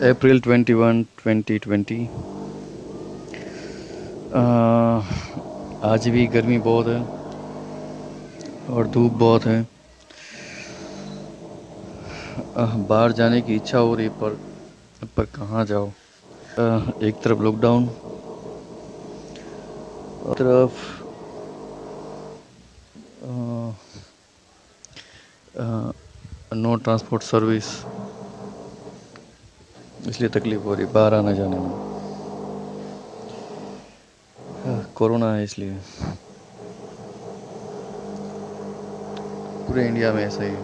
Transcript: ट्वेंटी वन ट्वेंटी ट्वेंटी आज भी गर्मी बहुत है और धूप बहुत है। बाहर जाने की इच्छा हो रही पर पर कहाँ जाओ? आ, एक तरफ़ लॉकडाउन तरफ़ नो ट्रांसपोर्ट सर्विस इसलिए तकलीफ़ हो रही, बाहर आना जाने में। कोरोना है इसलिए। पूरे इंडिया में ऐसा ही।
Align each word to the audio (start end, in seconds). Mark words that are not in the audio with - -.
ट्वेंटी 0.00 0.72
वन 0.74 1.02
ट्वेंटी 1.18 1.58
ट्वेंटी 1.58 1.96
आज 5.84 6.06
भी 6.08 6.26
गर्मी 6.26 6.58
बहुत 6.58 6.86
है 6.86 7.00
और 8.76 8.86
धूप 8.94 9.12
बहुत 9.12 9.46
है। 9.46 9.66
बाहर 12.88 13.12
जाने 13.12 13.40
की 13.42 13.56
इच्छा 13.56 13.78
हो 13.78 13.94
रही 13.94 14.08
पर 14.22 14.38
पर 15.16 15.24
कहाँ 15.36 15.64
जाओ? 15.66 15.86
आ, 16.58 16.80
एक 17.02 17.22
तरफ़ 17.24 17.42
लॉकडाउन 17.42 17.86
तरफ़ 20.38 20.80
नो 26.54 26.74
ट्रांसपोर्ट 26.76 27.22
सर्विस 27.22 27.66
इसलिए 30.08 30.30
तकलीफ़ 30.30 30.62
हो 30.62 30.74
रही, 30.74 30.86
बाहर 30.86 31.14
आना 31.14 31.32
जाने 31.32 31.56
में। 31.56 31.90
कोरोना 34.96 35.34
है 35.34 35.44
इसलिए। 35.44 35.76
पूरे 39.66 39.86
इंडिया 39.86 40.12
में 40.12 40.24
ऐसा 40.24 40.44
ही। 40.44 40.56